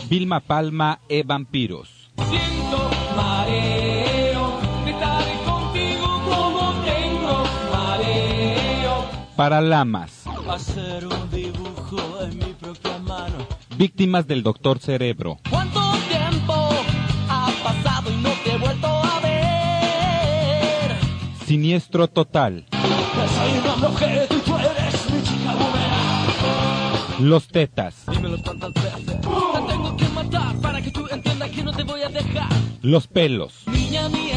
Vilma 0.09 0.41
Palma 0.41 1.01
e 1.09 1.23
Vampiros, 1.23 2.11
Siento 2.17 2.91
mareo, 3.15 4.59
estaré 4.87 5.35
contigo 5.45 6.09
como 6.29 6.73
tengo 6.85 7.45
mareo. 7.71 9.05
para 9.37 9.61
Lamas, 9.61 10.20
Hacer 10.51 11.07
un 11.07 11.31
dibujo 11.31 11.97
en 12.23 12.37
mi 12.39 12.53
propia 12.55 12.99
mano. 12.99 13.35
víctimas 13.77 14.27
del 14.27 14.43
Doctor 14.43 14.79
Cerebro, 14.81 15.39
¿Cuánto 15.49 15.81
tiempo 16.09 16.55
ha 17.29 17.51
pasado 17.63 18.11
y 18.11 18.17
no 18.17 18.31
te 18.45 18.53
he 18.53 18.59
vuelto 18.59 18.87
a 18.89 19.21
ver? 19.21 20.97
Siniestro 21.47 22.09
Total, 22.09 22.67
Soy 22.73 23.59
un 23.59 23.85
objeto 23.85 24.37
y 24.37 24.41
tú 24.41 24.57
eres 24.57 25.11
mi 25.13 25.23
chica 25.23 25.53
boomerang. 25.55 27.29
Los 27.29 27.47
Tetas, 27.49 28.05
Dímelo 28.11 28.39
tantas 28.43 28.73
veces. 28.75 29.05
Te 29.05 29.17
tengo 29.69 29.97
que 29.97 30.09
matar 30.09 30.57
para 30.61 30.83
que 30.83 30.91
tú 30.91 31.07
entiendas 31.11 31.51
que 31.51 31.63
no 31.63 31.73
te 31.73 31.85
voy 31.85 32.03
a 32.03 32.09
dejar. 32.09 32.49
Los 32.83 33.07
Pelos, 33.07 33.63
Niña 33.67 34.09
mía, 34.09 34.30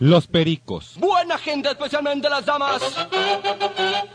Los 0.00 0.26
Pericos, 0.26 0.94
Buena 0.98 1.38
gente, 1.38 1.70
especialmente 1.70 2.28
las 2.28 2.44
damas. 2.44 2.82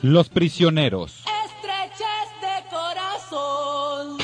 Los 0.02 0.30
Prisioneros, 0.30 1.24
Estrechez 1.46 2.30
de 2.42 2.70
corazón. 2.70 4.18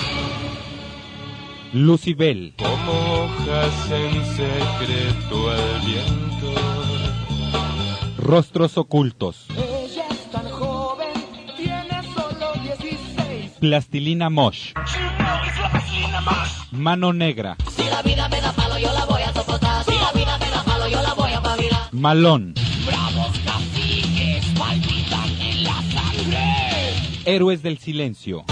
Lucibel, 1.74 2.54
Como 2.58 3.24
hojas 3.24 3.92
en 3.92 4.26
secreto 4.36 5.50
al 5.50 5.82
viento. 5.82 6.54
Rostros 8.18 8.78
Ocultos, 8.78 9.46
Ella 9.56 10.06
es 10.10 10.32
tan 10.32 10.50
joven, 10.50 11.14
tiene 11.58 12.02
solo 12.14 12.54
16. 12.64 13.52
Plastilina 13.60 14.30
Mosh, 14.30 14.74
Mano 16.72 17.14
Negra, 17.14 17.56
Si 17.76 17.84
la 17.84 18.02
vida 18.02 18.28
me 18.30 18.42
da 18.42 18.52
palo, 18.54 18.78
yo 18.78 18.92
la 18.94 19.06
voy 19.06 19.22
a 19.22 19.34
soportar. 19.34 19.65
Malón, 22.06 22.54
Bravos 22.86 23.36
caciques, 23.40 24.46
palpitan 24.60 25.42
en 25.42 25.64
la 25.64 25.82
sangre. 25.92 26.94
Héroes 27.26 27.64
del 27.64 27.80
Silencio, 27.80 28.46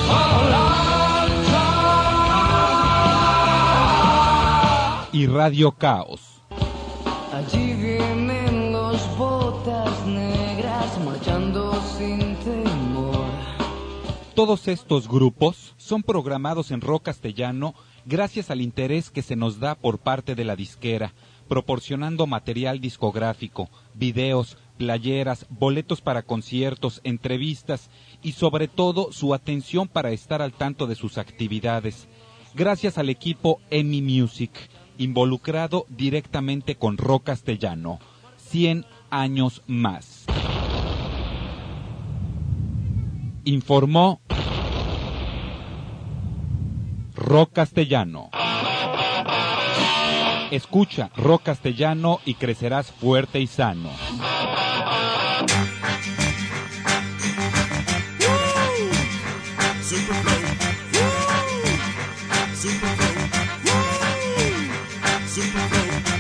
y 5.12 5.28
Radio 5.28 5.72
Caos. 5.74 6.42
Allí 7.32 7.74
vienen 7.74 8.72
los 8.72 9.18
botas 9.20 10.04
negras 10.08 11.00
marchando 11.06 11.80
sin 11.96 12.36
temor. 12.38 13.28
Todos 14.34 14.68
estos 14.68 15.08
grupos 15.08 15.76
son 15.78 16.02
programados 16.02 16.72
en 16.72 16.82
rock 16.82 17.04
castellano 17.04 17.76
gracias 18.06 18.50
al 18.50 18.62
interés 18.62 19.12
que 19.12 19.22
se 19.22 19.36
nos 19.36 19.60
da 19.60 19.76
por 19.76 20.00
parte 20.00 20.34
de 20.34 20.44
la 20.44 20.56
disquera, 20.56 21.14
proporcionando 21.48 22.28
material 22.28 22.80
discográfico, 22.80 23.70
videos, 23.94 24.58
playeras, 24.78 25.46
boletos 25.50 26.02
para 26.02 26.24
conciertos, 26.24 27.02
entrevistas 27.04 27.90
y 28.22 28.34
sobre 28.34 28.68
todo 28.68 29.12
su 29.12 29.34
atención 29.34 29.88
para 29.88 30.12
estar 30.12 30.42
al 30.42 30.54
tanto 30.54 30.88
de 30.88 30.96
sus 30.96 31.18
actividades. 31.18 32.08
Gracias 32.56 32.98
al 32.98 33.10
equipo 33.10 33.60
EMI 33.70 34.02
Music, 34.02 34.52
involucrado 34.98 35.86
directamente 35.90 36.76
con 36.76 36.98
Rock 36.98 37.26
Castellano. 37.26 38.00
100 38.38 38.86
años 39.10 39.64
más. 39.68 40.26
Informó 43.46 44.22
Rock 47.16 47.54
Castellano. 47.54 48.30
Escucha 50.54 51.10
Rock 51.18 51.46
Castellano 51.46 52.20
y 52.26 52.36
crecerás 52.36 52.92
fuerte 52.92 53.40
y 53.40 53.48
sano. 53.48 53.90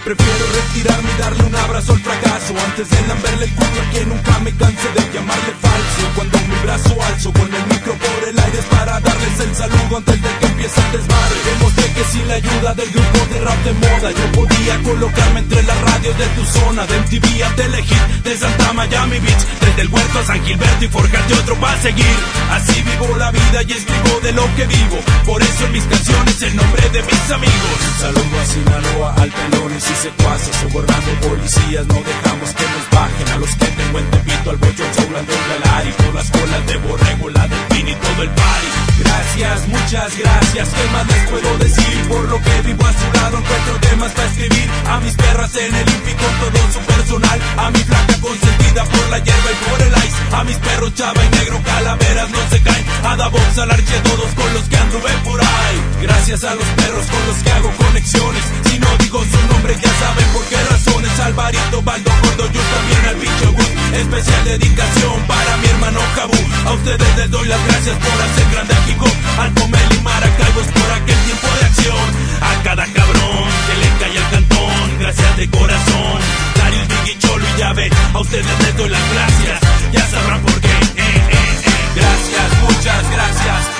Prefiero 0.03 0.45
retirarme 0.51 1.09
y 1.11 1.21
darle 1.21 1.43
un 1.43 1.55
abrazo 1.55 1.93
al 1.93 1.99
fracaso 1.99 2.55
Antes 2.65 2.89
de 2.89 3.07
lamberle 3.07 3.45
el 3.45 3.53
culo 3.53 3.81
a 3.81 3.91
quien 3.91 4.09
nunca 4.09 4.39
me 4.39 4.51
canse 4.57 4.87
de 4.93 5.13
llamarle 5.13 5.53
falso 5.73 6.05
Cuando 6.15 6.37
mi 6.39 6.55
brazo 6.63 6.93
alzo 7.01 7.33
con 7.33 7.49
el 7.53 7.65
micro 7.67 7.93
por 7.93 8.29
el 8.29 8.37
aire 8.39 8.61
para 8.69 8.99
darles 8.99 9.39
el 9.39 9.55
saludo 9.55 9.97
antes 9.97 10.21
de 10.21 10.29
que 10.39 10.45
empiece 10.45 10.81
el 10.85 10.91
desmadre. 10.91 11.37
Demostré 11.51 11.85
que 11.93 12.03
sin 12.11 12.27
la 12.27 12.35
ayuda 12.35 12.73
del 12.73 12.89
grupo 12.91 13.19
de 13.31 13.39
rap 13.41 13.59
de 13.63 13.73
moda 13.73 14.11
Yo 14.11 14.25
podía 14.39 14.75
colocarme 14.83 15.39
entre 15.39 15.63
las 15.63 15.79
radios 15.81 16.17
de 16.17 16.27
tu 16.35 16.45
zona 16.45 16.85
De 16.85 16.99
MTV 16.99 17.43
a 17.43 17.55
Telehit, 17.55 18.05
de 18.23 18.37
Santa 18.37 18.73
Miami 18.73 19.19
Beach 19.19 19.43
Desde 19.61 19.81
el 19.81 19.89
huerto 19.89 20.19
a 20.19 20.25
San 20.25 20.43
Gilberto 20.45 20.85
y 20.85 20.87
forjarte 20.87 21.33
otro 21.33 21.55
para 21.55 21.81
seguir. 21.81 22.17
Así 22.51 22.81
vivo 22.81 23.17
la 23.17 23.31
vida 23.31 23.63
y 23.67 23.71
escribo 23.73 24.19
de 24.21 24.31
lo 24.33 24.45
que 24.55 24.65
vivo 24.65 24.97
Por 25.25 25.41
eso 25.41 25.65
en 25.65 25.71
mis 25.71 25.83
canciones 25.85 26.41
el 26.41 26.55
nombre 26.55 26.89
de 26.89 27.01
mis 27.03 27.31
amigos. 27.31 27.77
Saludo 27.99 28.39
a 28.39 28.45
Sinaloa, 28.45 29.15
al 29.17 29.31
y 29.75 29.95
secuaces 29.95 30.55
Sobornando 30.57 31.11
policías, 31.27 31.85
no 31.87 31.95
dejamos 31.95 32.49
que 32.53 32.63
nos 32.63 32.89
bajen 32.91 33.27
A 33.29 33.37
los 33.37 33.49
que 33.55 33.65
tengo 33.65 33.99
en 33.99 34.22
Al 34.45 34.57
bocho, 34.57 34.83
al 34.83 35.25
Don 35.25 35.87
y 35.87 35.91
Por 36.03 36.15
las 36.15 36.29
colas 36.29 36.67
de 36.67 36.75
borrego, 36.77 37.29
la 37.29 37.47
del 37.47 37.59
pin 37.69 37.87
todo 37.95 38.23
el 38.23 38.29
party. 38.29 38.67
Gracias, 38.99 39.67
muchas 39.69 40.17
gracias, 40.17 40.67
¿qué 40.67 40.85
más 40.91 41.07
les 41.07 41.29
puedo 41.29 41.57
decir? 41.59 42.07
Por 42.09 42.27
lo 42.27 42.41
que 42.43 42.61
vivo 42.63 42.85
a 42.85 42.91
su 42.91 43.07
lado 43.19 43.37
encuentro 43.37 43.79
temas 43.79 44.11
para 44.11 44.27
escribir. 44.27 44.69
A 44.89 44.99
mis 44.99 45.15
perras 45.15 45.55
en 45.55 45.73
el 45.73 45.89
INPI 45.89 46.13
con 46.19 46.33
todo 46.43 46.59
su 46.73 46.79
personal. 46.79 47.39
A 47.55 47.71
mi 47.71 47.79
flaca 47.79 48.15
consentida 48.19 48.83
por 48.83 49.09
la 49.11 49.19
hierba 49.19 49.49
y 49.49 49.69
por 49.69 49.81
el 49.81 49.93
ice. 50.03 50.35
A 50.35 50.43
mis 50.43 50.57
perros 50.57 50.93
chava 50.93 51.23
y 51.23 51.29
negro, 51.29 51.61
calaveras 51.63 52.29
no 52.29 52.39
se 52.49 52.61
caen. 52.61 52.85
A 53.05 53.15
da 53.15 53.29
box, 53.29 53.57
al 53.59 53.71
arche, 53.71 53.99
todos 54.03 54.31
con 54.35 54.53
los 54.53 54.63
que 54.63 54.75
anduve 54.75 55.11
por 55.23 55.39
ahí. 55.39 55.77
Gracias 56.01 56.43
a 56.43 56.53
los 56.53 56.67
perros 56.75 57.05
con 57.07 57.27
los 57.27 57.37
que 57.37 57.51
hago 57.53 57.71
conexiones. 57.77 58.43
Si 58.65 58.77
no 58.77 58.89
digo 58.97 59.23
su 59.23 59.53
nombre 59.53 59.73
ya 59.81 59.91
saben 60.03 60.27
por 60.33 60.43
qué 60.45 60.57
razones. 60.69 61.19
Alvarito, 61.19 61.81
Baldo, 61.81 62.11
Gordo, 62.21 62.51
yo 62.51 62.61
también 62.61 63.05
al 63.07 63.15
bicho 63.15 63.53
Especial 63.93 64.32
dedicación 64.43 65.15
para 65.27 65.57
mi 65.57 65.67
hermano 65.67 65.99
Jabu. 66.15 66.39
A 66.65 66.73
ustedes 66.73 67.17
les 67.17 67.31
doy 67.31 67.47
las 67.47 67.63
gracias 67.67 67.97
por 67.97 68.21
hacer 68.21 68.45
grande 68.51 68.73
a 68.73 68.85
Kiko 68.85 69.07
Al 69.39 69.53
Comel 69.53 69.87
y 69.97 70.01
Maracaibo 70.01 70.61
por 70.61 70.91
aquel 70.91 71.19
tiempo 71.25 71.47
de 71.59 71.65
acción. 71.65 72.05
A 72.41 72.63
cada 72.63 72.85
cabrón 72.85 73.45
que 73.67 73.75
le 73.81 73.89
cae 73.99 74.17
al 74.17 74.29
cantón 74.31 74.99
Gracias 74.99 75.37
de 75.37 75.49
corazón. 75.49 76.17
Darius, 76.55 76.87
Biggie, 76.87 77.19
Cholo 77.19 77.45
y 77.45 77.59
Llave 77.59 77.89
A 78.13 78.19
ustedes 78.19 78.59
les 78.63 78.77
doy 78.77 78.89
las 78.89 79.13
gracias. 79.13 79.59
Ya 79.91 80.07
sabrán 80.07 80.41
por 80.41 80.59
qué. 80.61 80.67
Eh, 80.67 81.03
eh, 81.03 81.31
eh. 81.31 81.63
Gracias, 81.95 82.47
muchas 82.63 83.11
gracias 83.11 83.72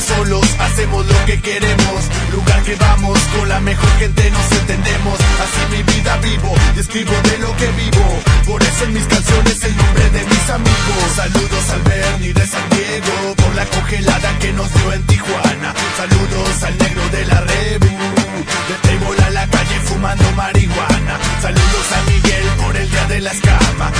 Solos, 0.00 0.46
hacemos 0.60 1.04
lo 1.06 1.24
que 1.26 1.40
queremos. 1.40 2.04
Lugar 2.30 2.62
que 2.62 2.76
vamos, 2.76 3.18
con 3.36 3.48
la 3.48 3.58
mejor 3.58 3.90
gente 3.98 4.30
nos 4.30 4.52
entendemos. 4.52 5.18
Así 5.18 5.76
mi 5.76 5.82
vida 5.82 6.16
vivo, 6.18 6.54
y 6.76 6.80
escribo 6.80 7.12
de 7.24 7.38
lo 7.38 7.56
que 7.56 7.66
vivo. 7.72 8.06
Por 8.46 8.62
eso 8.62 8.84
en 8.84 8.92
mis 8.92 9.04
canciones 9.04 9.64
el 9.64 9.76
nombre 9.76 10.10
de 10.10 10.24
mis 10.24 10.50
amigos. 10.50 11.04
Saludos 11.16 11.70
al 11.72 11.82
Bernie 11.82 12.32
de 12.32 12.46
San 12.46 12.68
Diego 12.70 13.34
Por 13.36 13.54
la 13.56 13.64
congelada 13.66 14.38
que 14.38 14.52
nos 14.52 14.72
dio 14.72 14.92
en 14.92 15.02
Tijuana. 15.06 15.74
Saludos 15.96 16.62
al 16.62 16.78
negro 16.78 17.08
de 17.08 17.26
la 17.26 17.40
Rebu 17.40 17.98
De 18.68 18.74
table 18.82 19.24
a 19.24 19.30
la 19.30 19.46
calle 19.48 19.80
fumando 19.84 20.30
marihuana. 20.36 21.18
Saludos 21.42 21.86
a 21.96 22.10
Miguel 22.10 22.46
por 22.62 22.76
el 22.76 22.88
día 22.88 23.04
de 23.06 23.20
la 23.20 23.32
escama 23.32 23.92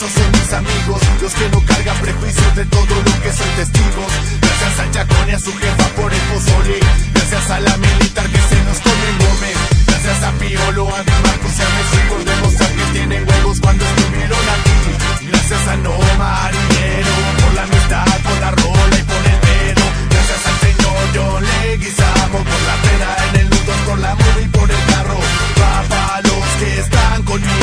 Esos 0.00 0.12
son 0.12 0.32
mis 0.32 0.50
amigos 0.54 1.02
Los 1.20 1.34
que 1.34 1.46
no 1.50 1.60
cargan 1.66 1.94
prejuicios 1.98 2.56
de 2.56 2.64
todo 2.64 2.94
lo 3.04 3.22
que 3.22 3.30
soy 3.36 3.50
testigos. 3.54 4.10
Gracias 4.40 4.80
al 4.80 4.90
Chacón 4.92 5.28
y 5.28 5.32
a 5.32 5.38
su 5.38 5.52
jefa 5.52 5.88
por 5.94 6.10
el 6.10 6.20
pozole. 6.20 6.80
Gracias 7.12 7.50
a 7.50 7.60
la 7.60 7.76
militar 7.76 8.26
que 8.30 8.38
se 8.38 8.64
nos 8.64 8.80
come 8.80 9.06
en 9.10 9.18
Gómez 9.18 9.56
Gracias 9.86 10.22
a 10.24 10.32
Piolo, 10.40 10.88
a 10.88 11.02
Di 11.02 11.12
Marcos 11.22 11.52
y 11.52 11.60
a 11.60 11.68
Messi 11.68 12.00
por 12.08 12.24
demostrar 12.24 12.70
que 12.72 12.84
tienen 12.96 13.28
huevos 13.28 13.60
cuando 13.60 13.84
estuvieron 13.84 14.44
aquí. 14.56 15.26
Gracias 15.28 15.68
a 15.68 15.76
No 15.76 15.92
Marinero 16.16 17.14
por 17.44 17.52
la 17.52 17.62
amistad, 17.64 18.20
por 18.24 18.40
la 18.40 18.50
rola 18.52 18.96
y 18.96 19.02
por 19.04 19.20
el 19.20 19.38
pedo. 19.44 19.84
Gracias 20.08 20.46
al 20.48 20.58
señor 20.64 21.00
John 21.12 21.44
Leguizamo 21.44 22.38
por 22.40 22.62
la 22.64 22.76
pena 22.88 23.08
en 23.28 23.36
el 23.40 23.50
nudo, 23.50 23.72
por 23.84 23.98
la 23.98 24.14
movie 24.14 24.44
y 24.44 24.48
por 24.48 24.70
el 24.70 24.84
carro. 24.86 25.20
Papá, 25.60 26.20
los 26.24 26.48
que 26.58 26.80
están 26.80 27.22
conmigo, 27.22 27.59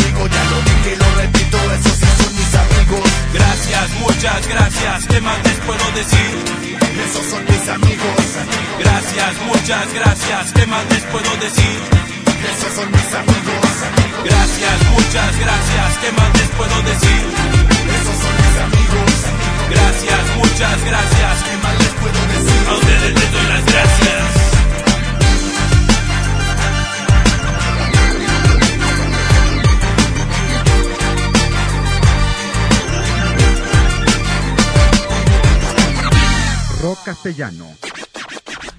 Muchas 4.00 4.48
gracias, 4.48 5.08
¿qué 5.08 5.22
más 5.22 5.38
les 5.44 5.60
puedo 5.66 5.92
decir? 5.92 6.34
Esos 7.06 7.26
son 7.26 7.44
mis 7.46 7.70
amigos. 7.70 8.22
Gracias, 8.80 9.34
muchas 9.46 9.94
gracias, 9.94 10.52
¿qué 10.54 10.66
más 10.68 10.86
les 10.90 11.04
puedo 11.04 11.36
decir? 11.38 11.80
Esos 12.54 12.74
son 12.74 12.92
mis 12.92 13.14
amigos. 13.14 13.68
Gracias, 14.24 14.78
muchas 14.92 15.40
gracias, 15.40 15.98
¿qué 16.02 16.12
más 16.12 16.37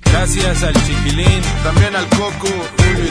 Gracias 0.04 0.62
al 0.62 0.74
Chiquilín, 0.74 1.42
También 1.62 1.96
al 1.96 2.06
Coco, 2.08 2.48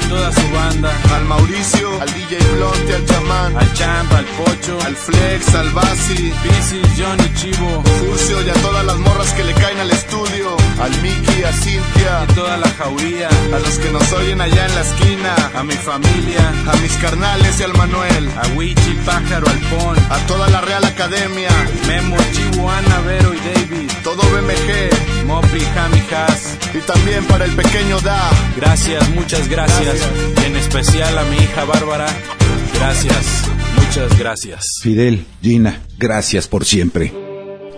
toda 0.10 0.32
su 0.32 0.50
banda, 0.52 0.92
al 1.16 1.26
Mauricio, 1.26 2.02
al 2.02 2.14
DJ 2.14 2.38
Blonte, 2.56 2.96
al 2.96 3.06
Chamán, 3.06 3.58
al 3.58 3.74
Champ, 3.74 4.12
al 4.14 4.26
Pocho, 4.26 4.78
al 4.86 4.96
Flex, 4.96 5.56
al 5.56 5.70
Basi, 5.72 6.34
Piscis, 6.44 6.88
Johnny 6.98 7.34
Chivo, 7.36 7.84
Furcio 8.00 8.42
y 8.46 8.50
a 8.50 8.54
todas 8.54 8.86
las 8.86 8.98
morras 8.98 9.32
que 9.34 9.44
le 9.44 9.54
caen 9.54 9.80
al 9.80 9.92
estudio, 9.92 10.58
al 10.80 10.92
Mickey, 11.02 11.44
a 11.44 11.52
Cintia, 11.52 12.26
y 12.30 12.34
toda 12.34 12.58
la 12.58 12.70
jauría, 12.70 13.28
a 13.28 13.60
los 13.60 13.78
que 13.80 13.90
nos 13.92 14.12
oyen 14.14 14.42
allá 14.42 14.66
en 14.66 14.76
la 14.76 14.82
esquina, 14.82 15.36
a 15.56 15.64
mi 15.64 15.74
familia, 15.74 16.54
a 16.72 16.76
mis 16.78 16.94
carnales 16.98 17.60
y 17.60 17.64
al 17.64 17.74
Manuel, 17.74 18.30
a 18.42 18.48
Wichi, 18.56 18.94
Pájaro, 19.06 19.48
al 19.48 19.60
Pon, 19.70 19.98
a 20.10 20.18
toda 20.28 20.48
la 20.50 20.62
Real 20.62 20.86
Academia, 20.86 21.50
Memo, 21.88 22.18
Chivo, 22.34 22.70
Ana, 22.70 23.00
Vero 23.02 23.34
y 23.34 23.38
David, 23.38 23.92
todo 24.04 24.22
BMG, 24.24 25.26
Mopi, 25.26 25.60
Jami, 25.60 26.04
Haas, 26.12 26.58
y 26.74 26.80
también 26.80 27.26
para 27.26 27.46
el 27.46 27.56
pequeño 27.56 28.00
Da. 28.02 28.30
Gracias, 28.56 29.10
muchas 29.10 29.48
gracias. 29.48 29.97
En 30.46 30.56
especial 30.56 31.18
a 31.18 31.24
mi 31.24 31.38
hija 31.38 31.66
Bárbara. 31.66 32.08
Gracias, 32.74 33.44
muchas 33.76 34.18
gracias. 34.20 34.66
Fidel, 34.82 35.26
Gina, 35.42 35.82
gracias 35.98 36.48
por 36.48 36.66
siempre. 36.66 37.14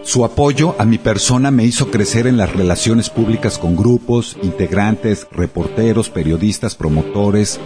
Su 0.04 0.26
apoyo 0.26 0.76
a 0.80 0.86
mi 0.86 0.98
persona 0.98 1.52
me 1.52 1.66
hizo 1.66 1.92
crecer 1.92 2.26
en 2.26 2.38
las 2.38 2.52
relaciones 2.52 3.10
públicas 3.10 3.60
con 3.60 3.76
grupos, 3.76 4.38
integrantes, 4.42 5.28
reporteros, 5.32 6.10
periodistas, 6.10 6.76
promotores. 6.76 7.60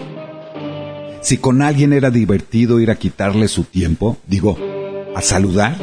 Si 1.22 1.38
con 1.38 1.62
alguien 1.62 1.94
era 1.94 2.12
divertido 2.12 2.80
ir 2.80 2.92
a 2.92 2.96
quitarle 2.96 3.48
su 3.48 3.64
tiempo, 3.64 4.18
digo, 4.28 4.58
a 5.16 5.22
saludar, 5.22 5.78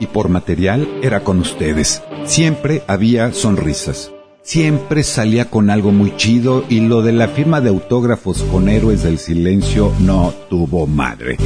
y 0.00 0.06
por 0.06 0.28
material 0.28 0.88
era 1.02 1.24
con 1.24 1.40
ustedes. 1.40 2.02
Siempre 2.26 2.82
había 2.86 3.32
sonrisas. 3.32 4.13
Siempre 4.44 5.04
salía 5.04 5.48
con 5.48 5.70
algo 5.70 5.90
muy 5.90 6.18
chido 6.18 6.66
y 6.68 6.80
lo 6.80 7.00
de 7.00 7.12
la 7.12 7.28
firma 7.28 7.62
de 7.62 7.70
autógrafos 7.70 8.42
con 8.42 8.68
héroes 8.68 9.02
del 9.02 9.18
silencio 9.18 9.90
no 10.00 10.34
tuvo 10.50 10.86
madre. 10.86 11.38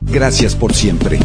Gracias 0.00 0.56
por 0.56 0.72
siempre. 0.72 1.18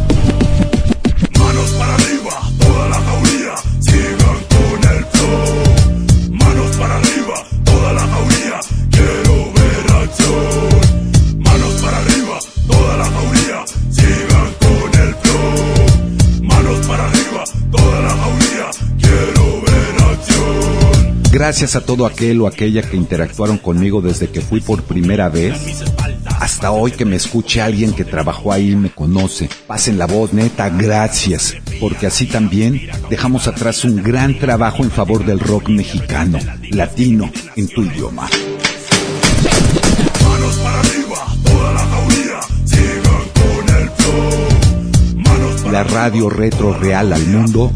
Gracias 21.36 21.76
a 21.76 21.82
todo 21.82 22.06
aquel 22.06 22.40
o 22.40 22.46
aquella 22.46 22.80
que 22.80 22.96
interactuaron 22.96 23.58
conmigo 23.58 24.00
desde 24.00 24.30
que 24.30 24.40
fui 24.40 24.62
por 24.62 24.84
primera 24.84 25.28
vez. 25.28 25.84
Hasta 26.40 26.70
hoy 26.70 26.92
que 26.92 27.04
me 27.04 27.16
escuche 27.16 27.60
alguien 27.60 27.92
que 27.92 28.06
trabajó 28.06 28.54
ahí 28.54 28.70
y 28.70 28.76
me 28.76 28.88
conoce. 28.88 29.50
Pasen 29.66 29.98
la 29.98 30.06
voz, 30.06 30.32
neta, 30.32 30.70
gracias. 30.70 31.54
Porque 31.78 32.06
así 32.06 32.24
también 32.24 32.88
dejamos 33.10 33.48
atrás 33.48 33.84
un 33.84 34.02
gran 34.02 34.38
trabajo 34.38 34.82
en 34.82 34.90
favor 34.90 35.26
del 35.26 35.38
rock 35.38 35.68
mexicano, 35.68 36.38
latino, 36.70 37.30
en 37.54 37.68
tu 37.68 37.82
idioma. 37.82 38.30
Manos 40.24 40.56
para 40.56 40.80
arriba, 40.80 41.26
toda 41.44 41.72
la 41.74 41.80
jauría, 41.80 42.40
sigan 42.64 43.24
con 43.34 43.76
el 43.76 43.90
flow. 43.90 45.16
Manos 45.16 45.60
para 45.60 45.72
La 45.72 45.84
radio 45.84 46.30
retro 46.30 46.72
real 46.78 47.12
al 47.12 47.26
mundo, 47.26 47.74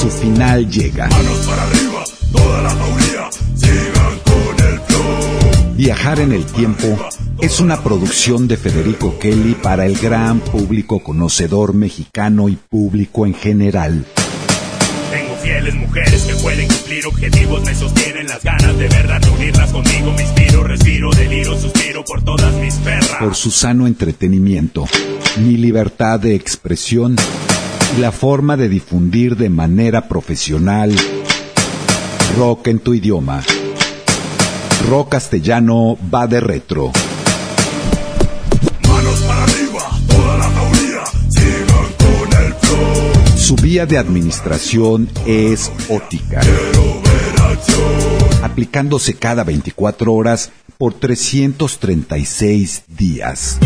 su 0.00 0.08
final 0.08 0.70
llega. 0.70 1.08
Manos 1.08 1.38
para 1.46 1.62
arriba, 1.62 1.85
toda 2.32 2.62
la 2.62 2.70
jauría, 2.70 3.30
sigan 3.54 4.18
con 4.24 4.66
el 4.66 4.80
flow. 4.80 5.74
Viajar 5.76 6.20
en 6.20 6.32
el 6.32 6.44
tiempo 6.46 6.98
es 7.40 7.60
una 7.60 7.82
producción 7.82 8.48
de 8.48 8.56
Federico 8.56 9.18
Kelly 9.18 9.54
para 9.54 9.84
el 9.86 9.98
gran 9.98 10.40
público 10.40 11.00
conocedor 11.00 11.74
mexicano 11.74 12.48
y 12.48 12.56
público 12.56 13.26
en 13.26 13.34
general. 13.34 14.04
Tengo 15.10 15.36
fieles 15.42 15.74
mujeres 15.74 16.22
que 16.22 16.34
pueden 16.36 16.66
cumplir 16.66 17.06
objetivos, 17.06 17.64
me 17.64 17.74
sostienen 17.74 18.26
las 18.26 18.42
ganas 18.42 18.78
de 18.78 18.88
verdad 18.88 19.22
unirlas 19.36 19.70
conmigo, 19.70 20.12
me 20.16 20.22
inspiro, 20.22 20.64
respiro, 20.64 21.10
deliro, 21.10 21.58
suspiro 21.58 22.04
por 22.04 22.22
todas 22.24 22.54
mis 22.54 22.74
perras. 22.76 23.16
por 23.20 23.34
su 23.34 23.50
sano 23.50 23.86
entretenimiento, 23.86 24.86
mi 25.38 25.56
libertad 25.56 26.18
de 26.18 26.34
expresión 26.34 27.16
y 27.96 28.00
la 28.00 28.12
forma 28.12 28.56
de 28.56 28.68
difundir 28.68 29.36
de 29.36 29.50
manera 29.50 30.08
profesional 30.08 30.92
rock 32.36 32.68
en 32.68 32.80
tu 32.80 32.92
idioma. 32.92 33.42
Rock 34.88 35.08
castellano 35.12 35.96
va 36.12 36.26
de 36.26 36.40
retro. 36.40 36.92
Manos 38.86 39.20
para 39.20 39.42
arriba, 39.44 39.90
toda 40.06 40.38
la 40.38 40.50
sigan 41.30 41.86
con 41.96 42.44
el 42.44 42.54
flow. 42.54 43.38
Su 43.38 43.56
vía 43.56 43.86
de 43.86 43.96
administración 43.96 45.08
es 45.24 45.72
ótica, 45.88 46.42
aplicándose 48.42 49.14
cada 49.14 49.42
24 49.42 50.12
horas 50.12 50.50
por 50.76 50.92
336 50.92 52.82
días. 52.88 53.58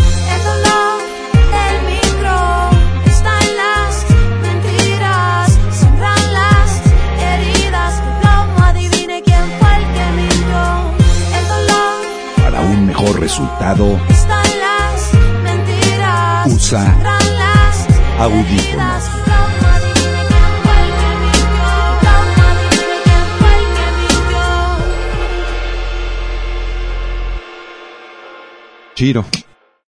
Resultado, 13.20 14.00
está 14.08 14.42
en 14.42 14.60
las 14.60 15.14
mentiras, 15.44 16.46
Usa 16.48 17.10
audífonos. 18.18 19.04
Chiro. 28.94 29.24